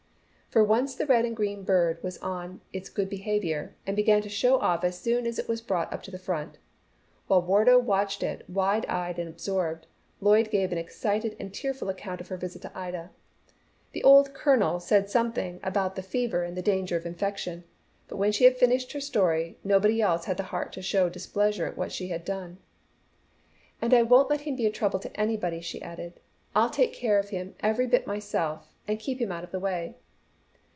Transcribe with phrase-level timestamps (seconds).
[0.51, 4.27] For once the red and green bird was on its good behaviour, and began to
[4.27, 6.57] show off as soon as it was brought to the front.
[7.27, 9.87] While Wardo watched it, wide eyed and absorbed,
[10.19, 13.11] Lloyd gave an excited and tearful account of her visit to Ida.
[13.93, 17.63] The old Colonel said something about the fever and the danger of infection,
[18.09, 21.65] but when she had finished her story nobody else had the heart to show displeasure
[21.67, 22.57] at what she had done.
[23.81, 26.19] "And I won't let him be a trouble to anybody!" she added.
[26.53, 29.95] "I'll take care of him every bit myself, and keep him out of the way."